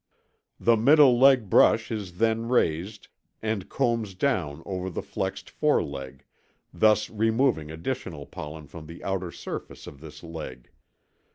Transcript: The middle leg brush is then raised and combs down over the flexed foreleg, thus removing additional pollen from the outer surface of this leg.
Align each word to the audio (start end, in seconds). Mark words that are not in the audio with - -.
The 0.59 0.77
middle 0.77 1.19
leg 1.19 1.47
brush 1.47 1.91
is 1.91 2.17
then 2.17 2.47
raised 2.47 3.07
and 3.39 3.69
combs 3.69 4.15
down 4.15 4.63
over 4.65 4.89
the 4.89 5.03
flexed 5.03 5.47
foreleg, 5.51 6.23
thus 6.73 7.07
removing 7.11 7.69
additional 7.69 8.25
pollen 8.25 8.65
from 8.65 8.87
the 8.87 9.03
outer 9.03 9.31
surface 9.31 9.85
of 9.85 9.99
this 9.99 10.23
leg. 10.23 10.71